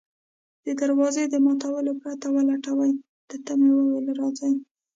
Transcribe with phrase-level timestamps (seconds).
[0.65, 2.91] د دروازې د ماتولو پرته ولټوي،
[3.29, 4.53] ده ته مې وویل: راځئ.